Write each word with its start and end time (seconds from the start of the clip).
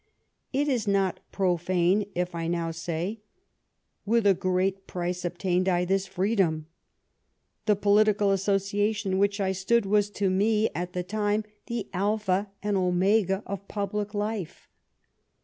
It 0.51 0.67
is 0.67 0.87
not 0.87 1.19
profane 1.31 2.07
if 2.15 2.33
I 2.33 2.47
now 2.47 2.71
say, 2.71 3.19
* 3.59 3.89
With 4.07 4.25
a 4.25 4.33
great 4.33 4.87
price 4.87 5.23
obtained 5.23 5.69
I 5.69 5.85
this 5.85 6.07
freedom.' 6.07 6.65
The 7.67 7.75
political 7.75 8.29
associa 8.29 8.95
tion 8.95 9.11
in 9.11 9.17
which 9.19 9.39
I 9.39 9.51
stood 9.51 9.85
was 9.85 10.09
to 10.13 10.31
me, 10.31 10.69
at 10.73 10.93
the 10.93 11.03
time, 11.03 11.43
the 11.67 11.87
alpha 11.93 12.49
and 12.63 12.77
omega 12.77 13.43
of 13.45 13.67
public 13.67 14.15
life. 14.15 14.67